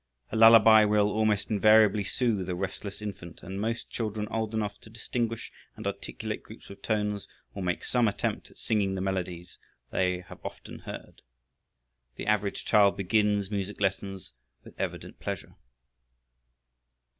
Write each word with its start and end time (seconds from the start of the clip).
A 0.31 0.35
lullaby 0.35 0.83
will 0.83 1.11
almost 1.11 1.51
invariably 1.51 2.03
soothe 2.03 2.49
a 2.49 2.55
restless 2.55 3.03
infant, 3.03 3.43
and 3.43 3.61
most 3.61 3.91
children 3.91 4.27
old 4.29 4.55
enough 4.55 4.79
to 4.79 4.89
distinguish 4.89 5.51
and 5.75 5.85
articulate 5.85 6.41
groups 6.41 6.71
of 6.71 6.81
tones 6.81 7.27
will 7.53 7.61
make 7.61 7.83
some 7.83 8.07
attempt 8.07 8.49
at 8.49 8.57
singing 8.57 8.95
the 8.95 9.01
melodies 9.01 9.59
they 9.91 10.21
have 10.21 10.43
often 10.43 10.79
heard. 10.79 11.21
The 12.15 12.25
average 12.25 12.65
child 12.65 12.97
begins 12.97 13.51
music 13.51 13.79
lessons 13.79 14.31
with 14.63 14.73
evident 14.81 15.19
pleasure. 15.19 15.53